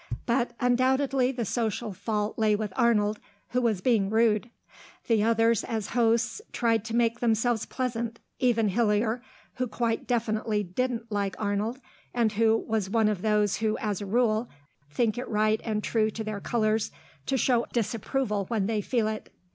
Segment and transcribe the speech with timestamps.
[0.25, 3.19] But undoubtedly the social fault lay with Arnold,
[3.49, 4.49] who was being rude.
[5.05, 9.21] The others, as hosts, tried to make themselves pleasant even Hillier,
[9.57, 11.79] who quite definitely didn't like Arnold,
[12.15, 14.49] and who was one of those who as a rule
[14.89, 16.89] think it right and true to their colours
[17.27, 19.29] to show disapproval when they feel it.